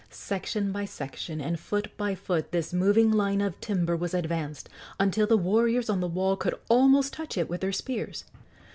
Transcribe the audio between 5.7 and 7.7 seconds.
on the wall could almost touch it with